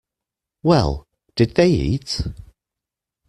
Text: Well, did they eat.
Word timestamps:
Well, 0.63 1.05
did 1.35 1.53
they 1.53 1.69
eat. 1.69 2.21